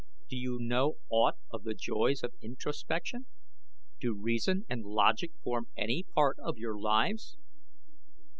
[0.29, 3.27] Do you know aught of the joys of introspection?
[3.99, 7.37] Do reason and logic form any part of your lives?"